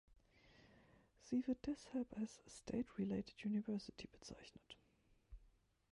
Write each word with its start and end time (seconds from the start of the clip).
Sie 1.21 1.45
wird 1.45 1.59
deshalb 1.67 2.11
als 2.17 2.41
"state-related 2.49 3.45
University" 3.45 4.07
bezeichnet. 4.11 4.75